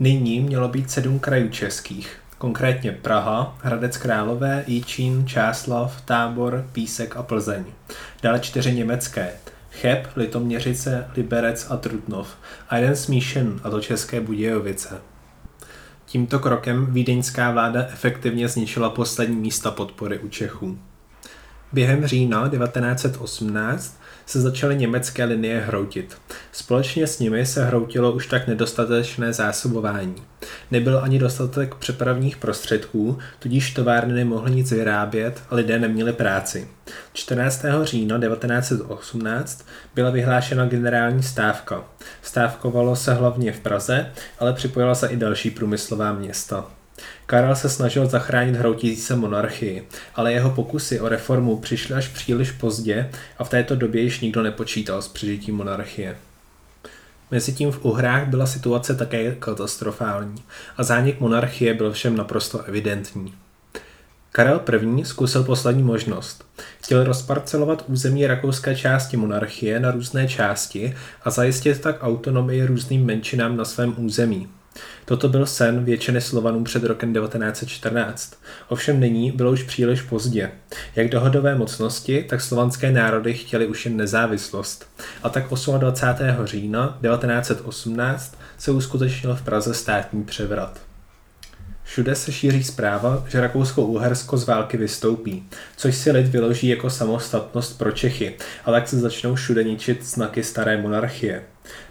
Nyní 0.00 0.40
mělo 0.40 0.68
být 0.68 0.90
sedm 0.90 1.18
krajů 1.18 1.48
českých, 1.48 2.16
konkrétně 2.38 2.92
Praha, 2.92 3.58
Hradec 3.62 3.96
Králové, 3.96 4.64
Jičín, 4.66 5.26
Čáslav, 5.26 6.00
Tábor, 6.00 6.66
Písek 6.72 7.16
a 7.16 7.22
Plzeň. 7.22 7.64
Dále 8.22 8.40
čtyři 8.40 8.72
německé, 8.72 9.30
Cheb, 9.70 10.06
Litoměřice, 10.16 11.06
Liberec 11.16 11.66
a 11.70 11.76
Trutnov 11.76 12.28
a 12.68 12.76
jeden 12.76 12.96
smíšen, 12.96 13.60
a 13.64 13.70
to 13.70 13.80
České 13.80 14.20
Budějovice. 14.20 15.09
Tímto 16.10 16.38
krokem 16.38 16.86
vídeňská 16.86 17.50
vláda 17.50 17.86
efektivně 17.92 18.48
zničila 18.48 18.90
poslední 18.90 19.36
místa 19.36 19.70
podpory 19.70 20.18
u 20.18 20.28
Čechů. 20.28 20.78
Během 21.72 22.06
října 22.06 22.48
1918 22.48 24.00
se 24.26 24.40
začaly 24.40 24.76
německé 24.76 25.24
linie 25.24 25.60
hroutit. 25.60 26.16
Společně 26.52 27.06
s 27.06 27.18
nimi 27.18 27.46
se 27.46 27.64
hroutilo 27.64 28.12
už 28.12 28.26
tak 28.26 28.46
nedostatečné 28.46 29.32
zásobování. 29.32 30.14
Nebyl 30.70 30.98
ani 30.98 31.18
dostatek 31.18 31.74
přepravních 31.74 32.36
prostředků, 32.36 33.18
tudíž 33.38 33.70
továrny 33.70 34.14
nemohly 34.14 34.50
nic 34.50 34.70
vyrábět 34.70 35.42
a 35.50 35.54
lidé 35.54 35.78
neměli 35.78 36.12
práci. 36.12 36.68
14. 37.12 37.64
října 37.82 38.18
1918 38.18 39.66
byla 39.94 40.10
vyhlášena 40.10 40.66
generální 40.66 41.22
stávka. 41.22 41.84
Stávkovalo 42.22 42.96
se 42.96 43.14
hlavně 43.14 43.52
v 43.52 43.60
Praze, 43.60 44.10
ale 44.38 44.52
připojila 44.52 44.94
se 44.94 45.06
i 45.06 45.16
další 45.16 45.50
průmyslová 45.50 46.12
města. 46.12 46.79
Karel 47.26 47.56
se 47.56 47.68
snažil 47.68 48.06
zachránit 48.06 48.56
hroutící 48.56 49.02
se 49.02 49.16
monarchii, 49.16 49.88
ale 50.14 50.32
jeho 50.32 50.50
pokusy 50.50 51.00
o 51.00 51.08
reformu 51.08 51.56
přišly 51.56 51.94
až 51.94 52.08
příliš 52.08 52.50
pozdě 52.50 53.10
a 53.38 53.44
v 53.44 53.48
této 53.48 53.76
době 53.76 54.02
již 54.02 54.20
nikdo 54.20 54.42
nepočítal 54.42 55.02
s 55.02 55.08
přežitím 55.08 55.56
monarchie. 55.56 56.16
Mezitím 57.30 57.72
v 57.72 57.84
Uhrách 57.84 58.28
byla 58.28 58.46
situace 58.46 58.94
také 58.94 59.34
katastrofální 59.34 60.42
a 60.76 60.82
zánik 60.82 61.20
monarchie 61.20 61.74
byl 61.74 61.92
všem 61.92 62.16
naprosto 62.16 62.62
evidentní. 62.62 63.34
Karel 64.32 64.60
I. 64.98 65.04
zkusil 65.04 65.44
poslední 65.44 65.82
možnost. 65.82 66.44
Chtěl 66.82 67.04
rozparcelovat 67.04 67.84
území 67.86 68.26
rakouské 68.26 68.76
části 68.76 69.16
monarchie 69.16 69.80
na 69.80 69.90
různé 69.90 70.28
části 70.28 70.96
a 71.24 71.30
zajistit 71.30 71.80
tak 71.80 72.02
autonomii 72.02 72.66
různým 72.66 73.06
menšinám 73.06 73.56
na 73.56 73.64
svém 73.64 73.94
území. 73.96 74.48
Toto 75.04 75.28
byl 75.28 75.46
sen 75.46 75.84
většiny 75.84 76.20
Slovanů 76.20 76.64
před 76.64 76.84
rokem 76.84 77.14
1914. 77.14 78.34
Ovšem 78.68 79.00
nyní 79.00 79.32
bylo 79.32 79.52
už 79.52 79.62
příliš 79.62 80.02
pozdě. 80.02 80.50
Jak 80.96 81.08
dohodové 81.08 81.54
mocnosti, 81.54 82.26
tak 82.28 82.40
slovanské 82.40 82.92
národy 82.92 83.34
chtěli 83.34 83.66
už 83.66 83.84
jen 83.84 83.96
nezávislost. 83.96 84.86
A 85.22 85.28
tak 85.28 85.44
28. 85.78 86.46
října 86.46 86.98
1918 87.02 88.38
se 88.58 88.70
uskutečnil 88.70 89.36
v 89.36 89.42
Praze 89.42 89.74
státní 89.74 90.24
převrat. 90.24 90.89
Všude 91.90 92.14
se 92.14 92.32
šíří 92.32 92.64
zpráva, 92.64 93.24
že 93.28 93.40
Rakousko-Uhersko 93.40 94.36
z 94.36 94.46
války 94.46 94.76
vystoupí, 94.76 95.48
což 95.76 95.96
si 95.96 96.10
lid 96.10 96.26
vyloží 96.26 96.68
jako 96.68 96.90
samostatnost 96.90 97.78
pro 97.78 97.92
Čechy, 97.92 98.36
ale 98.64 98.80
tak 98.80 98.88
se 98.88 99.00
začnou 99.00 99.34
všude 99.34 99.64
ničit 99.64 100.06
znaky 100.06 100.42
staré 100.44 100.82
monarchie. 100.82 101.42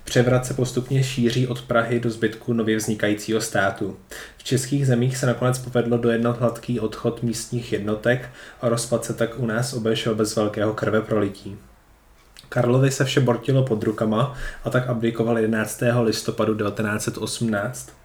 Převrat 0.04 0.46
se 0.46 0.54
postupně 0.54 1.04
šíří 1.04 1.48
od 1.48 1.62
Prahy 1.62 2.00
do 2.00 2.10
zbytku 2.10 2.54
nově 2.54 2.78
vznikajícího 2.78 3.42
státu. 3.42 3.98
V 4.38 4.44
českých 4.44 4.88
zemích 4.88 5.18
se 5.18 5.26
nakonec 5.26 5.60
povedlo 5.60 5.98
dojednat 5.98 6.40
hladký 6.40 6.80
odchod 6.80 7.24
místních 7.24 7.74
jednotek 7.74 8.30
a 8.62 8.70
rozpad 8.70 9.06
se 9.06 9.14
tak 9.14 9.40
u 9.40 9.46
nás 9.46 9.74
obešel 9.74 10.16
bez 10.16 10.36
velkého 10.36 10.74
krve 10.74 11.02
prolití. 11.02 11.58
Karlovi 12.50 12.92
se 12.92 13.06
vše 13.06 13.20
bortilo 13.20 13.64
pod 13.64 13.84
rukama 13.84 14.36
a 14.64 14.70
tak 14.70 14.90
abdikoval 14.90 15.38
11. 15.38 15.84
listopadu 16.04 16.56
1918. 16.56 17.99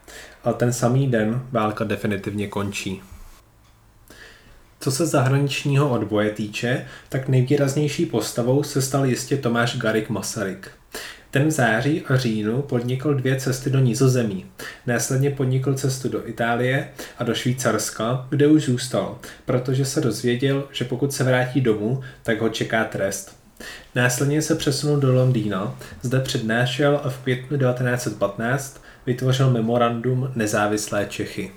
Ale 0.44 0.54
ten 0.54 0.72
samý 0.72 1.06
den 1.06 1.42
válka 1.52 1.84
definitivně 1.84 2.48
končí. 2.48 3.02
Co 4.80 4.90
se 4.90 5.06
zahraničního 5.06 5.90
odboje 5.90 6.30
týče, 6.30 6.86
tak 7.08 7.28
nejvýraznější 7.28 8.06
postavou 8.06 8.62
se 8.62 8.82
stal 8.82 9.04
jistě 9.04 9.36
Tomáš 9.36 9.78
Garik 9.78 10.08
Masaryk. 10.08 10.70
Ten 11.30 11.48
v 11.48 11.50
září 11.50 12.02
a 12.08 12.16
říjnu 12.16 12.62
podnikl 12.62 13.14
dvě 13.14 13.40
cesty 13.40 13.70
do 13.70 13.78
Nizozemí. 13.78 14.46
Následně 14.86 15.30
podnikl 15.30 15.74
cestu 15.74 16.08
do 16.08 16.28
Itálie 16.28 16.88
a 17.18 17.24
do 17.24 17.34
Švýcarska, 17.34 18.26
kde 18.30 18.46
už 18.46 18.64
zůstal, 18.64 19.18
protože 19.44 19.84
se 19.84 20.00
dozvěděl, 20.00 20.68
že 20.72 20.84
pokud 20.84 21.12
se 21.12 21.24
vrátí 21.24 21.60
domů, 21.60 22.02
tak 22.22 22.40
ho 22.40 22.48
čeká 22.48 22.84
trest. 22.84 23.36
Následně 23.94 24.42
se 24.42 24.54
přesunul 24.54 24.96
do 24.96 25.14
Londýna, 25.14 25.78
zde 26.02 26.20
přednášel 26.20 27.00
a 27.04 27.10
v 27.10 27.18
květnu 27.18 27.58
1915 27.58 28.83
vytvořil 29.06 29.50
memorandum 29.50 30.30
Nezávislé 30.34 31.06
Čechy. 31.06 31.52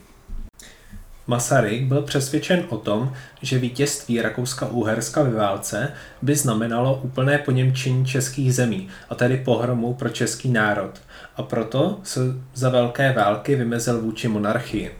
Masaryk 1.27 1.83
byl 1.83 2.01
přesvědčen 2.01 2.63
o 2.69 2.77
tom, 2.77 3.13
že 3.41 3.59
vítězství 3.59 4.21
Rakouska-Uherska 4.21 5.23
ve 5.23 5.31
válce 5.31 5.91
by 6.21 6.35
znamenalo 6.35 6.99
úplné 7.03 7.37
poněmčení 7.37 8.05
českých 8.05 8.55
zemí, 8.55 8.87
a 9.09 9.15
tedy 9.15 9.37
pohromu 9.37 9.93
pro 9.93 10.09
český 10.09 10.49
národ, 10.49 10.91
a 11.35 11.43
proto 11.43 11.99
se 12.03 12.19
za 12.53 12.69
velké 12.69 13.13
války 13.13 13.55
vymezil 13.55 14.01
vůči 14.01 14.27
monarchii. 14.27 14.95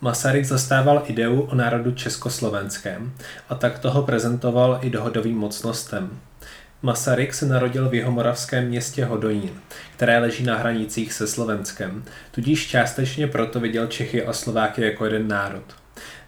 Masaryk 0.00 0.44
zastával 0.44 1.02
ideu 1.06 1.40
o 1.40 1.54
národu 1.54 1.92
československém 1.92 3.12
a 3.48 3.54
tak 3.54 3.78
toho 3.78 4.02
prezentoval 4.02 4.78
i 4.82 4.90
dohodovým 4.90 5.38
mocnostem. 5.38 6.10
Masaryk 6.84 7.34
se 7.34 7.46
narodil 7.46 7.88
v 7.88 7.94
jihomoravském 7.94 8.68
městě 8.68 9.04
Hodonín, 9.04 9.50
které 9.96 10.18
leží 10.18 10.44
na 10.44 10.56
hranicích 10.56 11.12
se 11.12 11.26
Slovenskem, 11.26 12.04
tudíž 12.30 12.66
částečně 12.66 13.26
proto 13.26 13.60
viděl 13.60 13.86
Čechy 13.86 14.24
a 14.24 14.32
Slováky 14.32 14.82
jako 14.82 15.04
jeden 15.04 15.28
národ. 15.28 15.64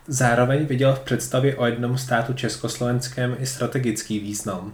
Zároveň 0.07 0.67
viděl 0.67 0.95
v 0.95 1.01
představě 1.01 1.57
o 1.57 1.67
jednom 1.67 1.99
státu 1.99 2.33
československém 2.33 3.37
i 3.41 3.47
strategický 3.47 4.21
význam. 4.21 4.73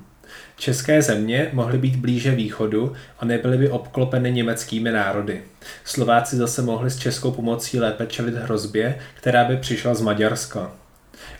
České 0.56 1.02
země 1.02 1.50
mohly 1.52 1.78
být 1.78 1.96
blíže 1.96 2.30
východu 2.30 2.92
a 3.18 3.24
nebyly 3.24 3.58
by 3.58 3.70
obklopeny 3.70 4.32
německými 4.32 4.92
národy. 4.92 5.42
Slováci 5.84 6.36
zase 6.36 6.62
mohli 6.62 6.90
s 6.90 6.98
českou 6.98 7.30
pomocí 7.30 7.80
lépe 7.80 8.06
čelit 8.06 8.34
hrozbě, 8.34 8.98
která 9.14 9.44
by 9.44 9.56
přišla 9.56 9.94
z 9.94 10.00
Maďarska 10.00 10.79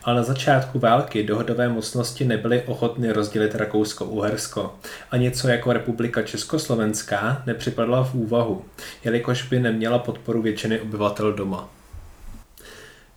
ale 0.03 0.17
na 0.17 0.23
začátku 0.23 0.79
války 0.79 1.23
dohodové 1.23 1.69
mocnosti 1.69 2.25
nebyly 2.25 2.63
ochotny 2.63 3.13
rozdělit 3.13 3.55
Rakousko-Uhersko 3.55 4.71
a 5.11 5.17
něco 5.17 5.49
jako 5.49 5.73
republika 5.73 6.23
Československá 6.23 7.43
nepřipadla 7.47 8.05
v 8.05 8.15
úvahu, 8.15 8.65
jelikož 9.05 9.43
by 9.43 9.61
neměla 9.61 9.99
podporu 9.99 10.43
většiny 10.43 10.81
obyvatel 10.81 11.33
doma. 11.33 11.69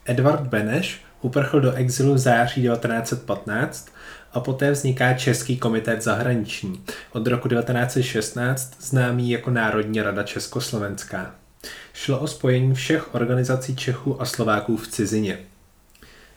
Edvard 0.06 0.42
Beneš 0.42 1.02
uprchl 1.22 1.60
do 1.60 1.74
exilu 1.74 2.14
v 2.14 2.18
září 2.18 2.62
1915 2.62 3.90
a 4.34 4.40
poté 4.40 4.72
vzniká 4.72 5.14
Český 5.14 5.58
komitét 5.58 6.02
zahraniční, 6.02 6.84
od 7.12 7.28
roku 7.28 7.48
1916 7.48 8.76
známý 8.80 9.30
jako 9.30 9.50
Národní 9.50 10.02
rada 10.02 10.24
Československá. 10.24 11.36
Šlo 11.94 12.20
o 12.20 12.28
spojení 12.28 12.74
všech 12.74 13.16
organizací 13.16 13.76
Čechů 13.76 14.22
a 14.22 14.26
Slováků 14.26 14.78
v 14.78 14.88
cizině. 14.88 15.40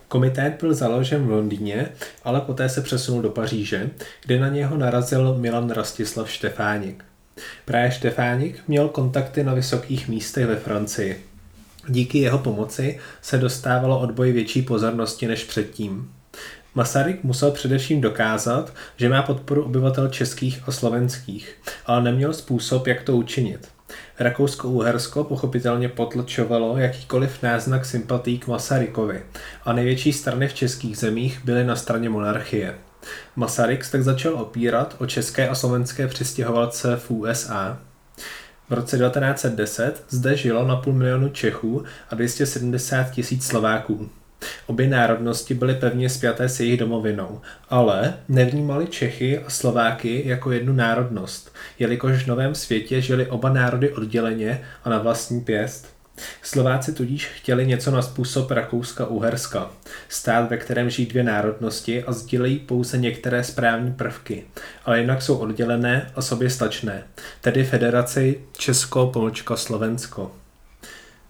Komitét 0.08 0.60
byl 0.60 0.74
založen 0.74 1.26
v 1.26 1.30
Londýně, 1.30 1.88
ale 2.24 2.40
poté 2.40 2.68
se 2.68 2.82
přesunul 2.82 3.22
do 3.22 3.30
Paříže, 3.30 3.90
kde 4.24 4.40
na 4.40 4.48
něho 4.48 4.76
narazil 4.76 5.34
Milan 5.38 5.70
Rastislav 5.70 6.30
Štefánik. 6.30 7.04
Právě 7.64 7.90
Štefánik 7.90 8.62
měl 8.68 8.88
kontakty 8.88 9.44
na 9.44 9.54
vysokých 9.54 10.08
místech 10.08 10.46
ve 10.46 10.56
Francii. 10.56 11.24
Díky 11.88 12.18
jeho 12.18 12.38
pomoci 12.38 12.98
se 13.22 13.38
dostávalo 13.38 14.00
odboj 14.00 14.32
větší 14.32 14.62
pozornosti 14.62 15.26
než 15.26 15.44
předtím. 15.44 16.12
Masaryk 16.74 17.24
musel 17.24 17.50
především 17.50 18.00
dokázat, 18.00 18.74
že 18.96 19.08
má 19.08 19.22
podporu 19.22 19.64
obyvatel 19.64 20.08
českých 20.08 20.62
a 20.66 20.72
slovenských, 20.72 21.56
ale 21.86 22.02
neměl 22.02 22.34
způsob, 22.34 22.86
jak 22.86 23.02
to 23.02 23.16
učinit. 23.16 23.68
Rakousko-Uhersko 24.18 25.24
pochopitelně 25.24 25.88
potlačovalo 25.88 26.78
jakýkoliv 26.78 27.42
náznak 27.42 27.84
sympatí 27.84 28.38
k 28.38 28.46
Masarykovi 28.46 29.22
a 29.64 29.72
největší 29.72 30.12
strany 30.12 30.48
v 30.48 30.54
českých 30.54 30.98
zemích 30.98 31.40
byly 31.44 31.64
na 31.64 31.76
straně 31.76 32.08
monarchie. 32.08 32.74
Masaryk 33.36 33.90
tak 33.90 34.02
začal 34.02 34.34
opírat 34.34 34.96
o 34.98 35.06
české 35.06 35.48
a 35.48 35.54
slovenské 35.54 36.08
přistěhovalce 36.08 36.96
v 36.96 37.10
USA. 37.10 37.78
V 38.68 38.72
roce 38.72 38.98
1910 38.98 40.04
zde 40.08 40.36
žilo 40.36 40.66
na 40.66 40.76
půl 40.76 40.92
milionu 40.92 41.28
Čechů 41.28 41.84
a 42.10 42.14
270 42.14 43.10
tisíc 43.10 43.46
Slováků. 43.46 44.10
Obě 44.66 44.88
národnosti 44.88 45.54
byly 45.54 45.74
pevně 45.74 46.10
spjaté 46.10 46.48
s 46.48 46.60
jejich 46.60 46.80
domovinou, 46.80 47.40
ale 47.68 48.14
nevnímali 48.28 48.86
Čechy 48.86 49.38
a 49.38 49.50
Slováky 49.50 50.22
jako 50.24 50.52
jednu 50.52 50.72
národnost, 50.72 51.54
jelikož 51.78 52.24
v 52.24 52.26
novém 52.26 52.54
světě 52.54 53.00
žili 53.00 53.26
oba 53.26 53.52
národy 53.52 53.90
odděleně 53.90 54.64
a 54.84 54.90
na 54.90 54.98
vlastní 54.98 55.40
pěst. 55.40 55.96
Slováci 56.42 56.92
tudíž 56.92 57.26
chtěli 57.26 57.66
něco 57.66 57.90
na 57.90 58.02
způsob 58.02 58.50
Rakouska-Uherska, 58.50 59.66
stát, 60.08 60.50
ve 60.50 60.56
kterém 60.56 60.90
žijí 60.90 61.08
dvě 61.08 61.22
národnosti 61.22 62.04
a 62.04 62.12
sdílejí 62.12 62.58
pouze 62.58 62.98
některé 62.98 63.44
správní 63.44 63.92
prvky, 63.92 64.44
ale 64.84 65.00
jinak 65.00 65.22
jsou 65.22 65.36
oddělené 65.36 66.10
a 66.14 66.22
sobě 66.22 66.50
stačné, 66.50 67.02
tedy 67.40 67.64
federaci 67.64 68.40
Česko-Slovensko. 68.58 70.32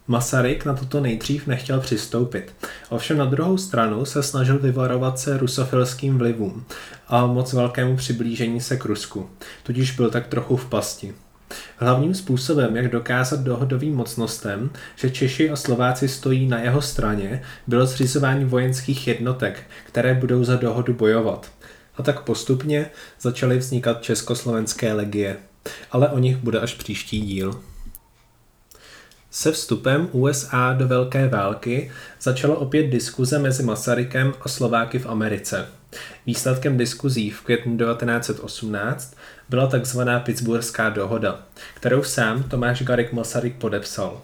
Masaryk 0.08 0.64
na 0.64 0.74
toto 0.74 1.00
nejdřív 1.00 1.46
nechtěl 1.46 1.80
přistoupit. 1.80 2.54
Ovšem 2.88 3.18
na 3.18 3.24
druhou 3.24 3.58
stranu 3.58 4.04
se 4.04 4.22
snažil 4.22 4.58
vyvarovat 4.58 5.18
se 5.18 5.38
rusofilským 5.38 6.18
vlivům 6.18 6.64
a 7.08 7.26
moc 7.26 7.52
velkému 7.52 7.96
přiblížení 7.96 8.60
se 8.60 8.76
k 8.76 8.84
Rusku, 8.84 9.30
tudíž 9.62 9.90
byl 9.90 10.10
tak 10.10 10.26
trochu 10.26 10.56
v 10.56 10.66
pasti. 10.66 11.14
Hlavním 11.76 12.14
způsobem, 12.14 12.76
jak 12.76 12.90
dokázat 12.90 13.40
dohodovým 13.40 13.96
mocnostem, 13.96 14.70
že 14.96 15.10
Češi 15.10 15.50
a 15.50 15.56
Slováci 15.56 16.08
stojí 16.08 16.46
na 16.46 16.58
jeho 16.58 16.82
straně, 16.82 17.42
bylo 17.66 17.86
zřizování 17.86 18.44
vojenských 18.44 19.08
jednotek, 19.08 19.62
které 19.86 20.14
budou 20.14 20.44
za 20.44 20.56
dohodu 20.56 20.94
bojovat. 20.94 21.50
A 21.96 22.02
tak 22.02 22.20
postupně 22.20 22.90
začaly 23.20 23.58
vznikat 23.58 24.02
československé 24.02 24.92
legie. 24.92 25.36
Ale 25.92 26.08
o 26.08 26.18
nich 26.18 26.36
bude 26.36 26.60
až 26.60 26.74
příští 26.74 27.20
díl. 27.20 27.60
Se 29.36 29.52
vstupem 29.52 30.08
USA 30.12 30.72
do 30.72 30.88
Velké 30.88 31.28
války 31.28 31.90
začala 32.20 32.56
opět 32.56 32.82
diskuze 32.82 33.38
mezi 33.38 33.62
Masarykem 33.62 34.34
a 34.40 34.48
Slováky 34.48 34.98
v 34.98 35.06
Americe. 35.06 35.66
Výsledkem 36.26 36.76
diskuzí 36.76 37.30
v 37.30 37.40
květnu 37.40 37.78
1918 37.78 39.16
byla 39.48 39.66
tzv. 39.66 40.00
Pittsburghská 40.24 40.90
dohoda, 40.90 41.40
kterou 41.74 42.02
sám 42.02 42.42
Tomáš 42.42 42.82
Garik 42.82 43.12
Masaryk 43.12 43.56
podepsal. 43.56 44.22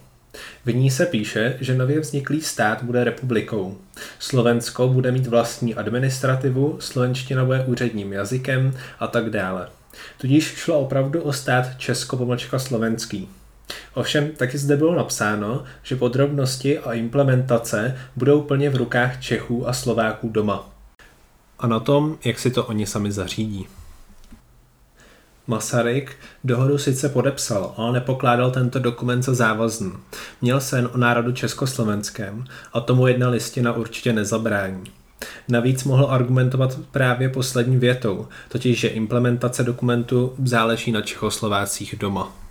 V 0.64 0.74
ní 0.74 0.90
se 0.90 1.06
píše, 1.06 1.56
že 1.60 1.74
nově 1.74 2.00
vzniklý 2.00 2.40
stát 2.40 2.82
bude 2.82 3.04
republikou. 3.04 3.78
Slovensko 4.18 4.88
bude 4.88 5.12
mít 5.12 5.26
vlastní 5.26 5.74
administrativu, 5.74 6.76
slovenština 6.80 7.44
bude 7.44 7.64
úředním 7.64 8.12
jazykem 8.12 8.76
a 8.98 9.06
tak 9.06 9.30
dále. 9.30 9.68
Tudíž 10.18 10.44
šlo 10.44 10.80
opravdu 10.80 11.22
o 11.22 11.32
stát 11.32 11.66
česko-slovenský. 11.78 13.28
Ovšem 13.94 14.30
taky 14.30 14.58
zde 14.58 14.76
bylo 14.76 14.94
napsáno, 14.94 15.64
že 15.82 15.96
podrobnosti 15.96 16.78
a 16.78 16.92
implementace 16.92 17.96
budou 18.16 18.42
plně 18.42 18.70
v 18.70 18.76
rukách 18.76 19.20
Čechů 19.20 19.68
a 19.68 19.72
Slováků 19.72 20.28
doma. 20.28 20.70
A 21.58 21.66
na 21.66 21.80
tom, 21.80 22.18
jak 22.24 22.38
si 22.38 22.50
to 22.50 22.64
oni 22.64 22.86
sami 22.86 23.12
zařídí. 23.12 23.66
Masaryk 25.46 26.16
dohodu 26.44 26.78
sice 26.78 27.08
podepsal, 27.08 27.74
ale 27.76 27.92
nepokládal 27.92 28.50
tento 28.50 28.78
dokument 28.78 29.22
za 29.22 29.34
závazný. 29.34 29.92
Měl 30.40 30.60
sen 30.60 30.88
o 30.94 30.98
národu 30.98 31.32
československém 31.32 32.44
a 32.72 32.80
tomu 32.80 33.06
jedna 33.06 33.28
listina 33.28 33.72
určitě 33.72 34.12
nezabrání. 34.12 34.84
Navíc 35.48 35.84
mohl 35.84 36.06
argumentovat 36.10 36.78
právě 36.90 37.28
poslední 37.28 37.76
větou, 37.76 38.28
totiž 38.48 38.80
že 38.80 38.88
implementace 38.88 39.62
dokumentu 39.62 40.34
záleží 40.44 40.92
na 40.92 41.02
Čechoslovácích 41.02 41.96
doma. 41.98 42.41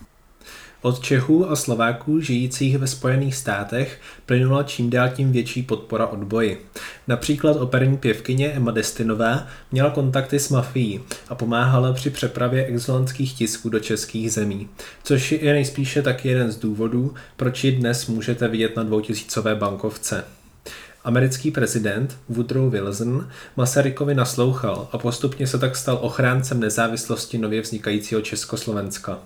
Od 0.83 0.99
Čechů 0.99 1.49
a 1.51 1.55
Slováků 1.55 2.19
žijících 2.19 2.77
ve 2.77 2.87
Spojených 2.87 3.35
státech 3.35 3.99
plynula 4.25 4.63
čím 4.63 4.89
dál 4.89 5.09
tím 5.09 5.31
větší 5.31 5.63
podpora 5.63 6.07
odboji. 6.07 6.65
Například 7.07 7.57
operní 7.57 7.97
pěvkyně 7.97 8.51
Emma 8.51 8.71
Destinová 8.71 9.47
měla 9.71 9.89
kontakty 9.89 10.39
s 10.39 10.49
mafií 10.49 11.01
a 11.29 11.35
pomáhala 11.35 11.93
při 11.93 12.09
přepravě 12.09 12.65
exolanských 12.65 13.33
tisků 13.33 13.69
do 13.69 13.79
českých 13.79 14.31
zemí, 14.31 14.69
což 15.03 15.31
je 15.31 15.53
nejspíše 15.53 16.01
taky 16.01 16.27
jeden 16.27 16.51
z 16.51 16.57
důvodů, 16.57 17.13
proč 17.35 17.63
ji 17.63 17.71
dnes 17.71 18.07
můžete 18.07 18.47
vidět 18.47 18.75
na 18.75 18.83
dvoutisícové 18.83 19.55
bankovce. 19.55 20.23
Americký 21.03 21.51
prezident 21.51 22.17
Woodrow 22.29 22.71
Wilson 22.71 23.27
Masarykovi 23.57 24.15
naslouchal 24.15 24.87
a 24.91 24.97
postupně 24.97 25.47
se 25.47 25.57
tak 25.57 25.75
stal 25.75 25.97
ochráncem 26.01 26.59
nezávislosti 26.59 27.37
nově 27.37 27.61
vznikajícího 27.61 28.21
Československa. 28.21 29.19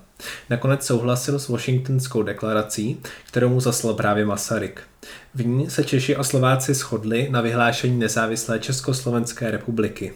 Nakonec 0.49 0.85
souhlasil 0.85 1.39
s 1.39 1.47
Washingtonskou 1.47 2.23
deklarací, 2.23 2.97
kterou 3.27 3.49
mu 3.49 3.59
zaslal 3.59 3.93
právě 3.93 4.25
Masaryk. 4.25 4.81
V 5.33 5.45
ní 5.45 5.69
se 5.69 5.83
Češi 5.83 6.15
a 6.15 6.23
Slováci 6.23 6.73
shodli 6.73 7.27
na 7.31 7.41
vyhlášení 7.41 7.99
nezávislé 7.99 8.59
Československé 8.59 9.51
republiky. 9.51 10.13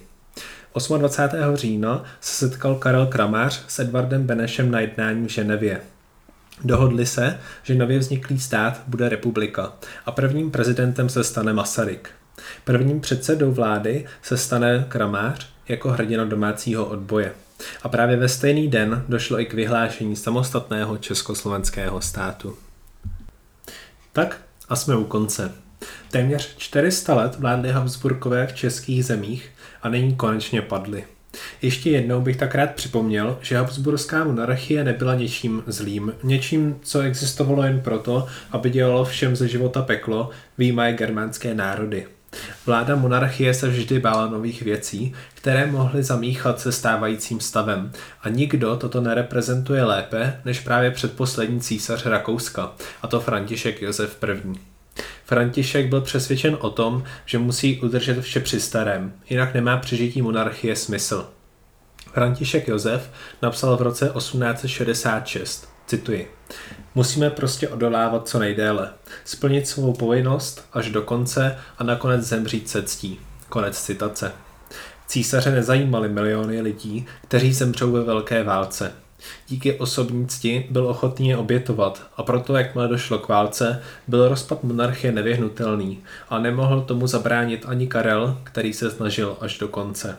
28. 0.98 1.56
října 1.56 2.04
se 2.22 2.48
setkal 2.48 2.76
Karel 2.76 3.08
Kramář 3.08 3.63
s 3.67 3.80
Edvardem 3.80 4.24
Benešem 4.24 4.72
na 4.72 4.80
jednání 4.80 5.28
v 5.28 5.30
Ženevě. 5.30 5.82
Dohodli 6.63 7.06
se, 7.06 7.39
že 7.63 7.76
nově 7.76 8.00
vzniklý 8.00 8.39
stát 8.39 8.82
bude 8.88 9.10
republika 9.10 9.74
a 10.06 10.12
prvním 10.12 10.52
prezidentem 10.52 11.10
se 11.10 11.24
stane 11.24 11.54
Masaryk. 11.54 12.10
Prvním 12.63 13.02
předsedou 13.02 13.52
vlády 13.52 14.06
se 14.22 14.38
stane 14.38 14.86
Kramář 14.89 15.50
jako 15.67 15.89
hrdina 15.89 16.26
domácího 16.26 16.86
odboje. 16.86 17.34
A 17.84 17.89
právě 17.89 18.17
ve 18.17 18.30
stejný 18.30 18.67
den 18.67 19.06
došlo 19.10 19.39
i 19.39 19.45
k 19.45 19.54
vyhlášení 19.54 20.15
samostatného 20.15 20.98
československého 20.98 22.02
státu. 22.02 22.58
Tak 24.13 24.41
a 24.69 24.76
jsme 24.76 24.95
u 24.95 25.04
konce. 25.04 25.52
Téměř 26.12 26.58
400 26.58 27.15
let 27.15 27.36
vládly 27.39 27.72
Habsburkové 27.72 28.48
v 28.48 28.54
českých 28.54 29.06
zemích 29.06 29.50
a 29.82 29.89
nyní 29.89 30.15
konečně 30.15 30.62
padly. 30.62 31.06
Ještě 31.61 31.89
jednou 31.89 32.21
bych 32.21 32.37
tak 32.37 32.55
rád 32.55 32.71
připomněl, 32.71 33.37
že 33.41 33.57
Habsburská 33.57 34.23
monarchie 34.23 34.83
nebyla 34.83 35.15
něčím 35.15 35.63
zlým, 35.67 36.13
něčím, 36.23 36.79
co 36.81 37.01
existovalo 37.01 37.63
jen 37.63 37.79
proto, 37.79 38.27
aby 38.51 38.69
dělalo 38.69 39.05
všem 39.05 39.35
ze 39.35 39.47
života 39.47 39.81
peklo, 39.81 40.29
výjimaj 40.57 40.93
germánské 40.93 41.53
národy. 41.53 42.07
Vláda 42.65 42.95
monarchie 42.95 43.53
se 43.53 43.67
vždy 43.67 43.99
bála 43.99 44.27
nových 44.27 44.61
věcí, 44.61 45.13
které 45.33 45.65
mohly 45.65 46.03
zamíchat 46.03 46.59
se 46.59 46.71
stávajícím 46.71 47.39
stavem 47.39 47.91
a 48.21 48.29
nikdo 48.29 48.77
toto 48.77 49.01
nereprezentuje 49.01 49.83
lépe 49.83 50.41
než 50.45 50.59
právě 50.59 50.91
předposlední 50.91 51.61
císař 51.61 52.05
Rakouska, 52.05 52.71
a 53.01 53.07
to 53.07 53.19
František 53.19 53.81
Josef 53.81 54.17
I. 54.23 54.68
František 55.29 55.87
byl 55.87 56.01
přesvědčen 56.01 56.57
o 56.59 56.69
tom, 56.69 57.03
že 57.25 57.37
musí 57.37 57.81
udržet 57.81 58.21
vše 58.21 58.39
při 58.39 58.59
starém, 58.59 59.13
jinak 59.29 59.53
nemá 59.53 59.77
přežití 59.77 60.21
monarchie 60.21 60.75
smysl. 60.75 61.29
František 62.13 62.67
Josef 62.67 63.09
napsal 63.41 63.77
v 63.77 63.81
roce 63.81 64.11
1866, 64.17 65.69
cituji, 65.87 66.31
Musíme 66.95 67.29
prostě 67.29 67.69
odolávat 67.69 68.27
co 68.27 68.39
nejdéle, 68.39 68.93
splnit 69.25 69.67
svou 69.67 69.93
povinnost 69.93 70.65
až 70.73 70.89
do 70.89 71.01
konce 71.01 71.57
a 71.77 71.83
nakonec 71.83 72.23
zemřít 72.23 72.69
se 72.69 72.83
ctí. 72.83 73.19
Konec 73.49 73.81
citace. 73.81 74.31
Císaře 75.07 75.51
nezajímaly 75.51 76.09
miliony 76.09 76.61
lidí, 76.61 77.05
kteří 77.21 77.53
zemřou 77.53 77.91
ve 77.91 78.03
velké 78.03 78.43
válce. 78.43 78.91
Díky 79.47 79.73
osobní 79.73 80.27
cti 80.27 80.67
byl 80.69 80.88
ochotný 80.88 81.29
je 81.29 81.38
obětovat 81.38 82.08
a 82.17 82.23
proto, 82.23 82.58
jakmile 82.58 82.88
došlo 82.88 83.19
k 83.19 83.27
válce, 83.27 83.84
byl 84.08 84.29
rozpad 84.29 84.63
monarchie 84.63 85.12
nevyhnutelný 85.13 85.99
a 86.29 86.39
nemohl 86.39 86.82
tomu 86.82 87.08
zabránit 87.08 87.65
ani 87.67 87.88
Karel, 87.88 88.38
který 88.43 88.73
se 88.73 88.91
snažil 88.91 89.38
až 89.41 89.58
do 89.58 89.67
konce. 89.67 90.17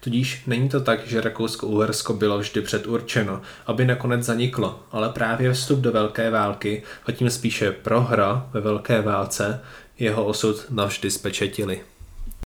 Tudíž 0.00 0.42
není 0.46 0.68
to 0.68 0.80
tak, 0.80 1.06
že 1.06 1.20
Rakousko-Uhersko 1.20 2.14
bylo 2.14 2.38
vždy 2.38 2.60
předurčeno, 2.60 3.42
aby 3.66 3.84
nakonec 3.84 4.22
zaniklo, 4.22 4.80
ale 4.92 5.08
právě 5.08 5.52
vstup 5.52 5.78
do 5.78 5.92
Velké 5.92 6.30
války 6.30 6.82
a 7.06 7.12
tím 7.12 7.30
spíše 7.30 7.72
prohra 7.72 8.46
ve 8.52 8.60
Velké 8.60 9.02
válce 9.02 9.60
jeho 9.98 10.24
osud 10.24 10.66
navždy 10.70 11.10
spečetili. 11.10 11.80